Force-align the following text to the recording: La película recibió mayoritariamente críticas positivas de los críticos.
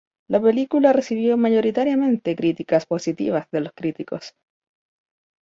La 0.27 0.41
película 0.41 0.93
recibió 0.93 1.37
mayoritariamente 1.37 2.35
críticas 2.35 2.87
positivas 2.87 3.45
de 3.51 3.61
los 3.61 3.71
críticos. 3.75 4.33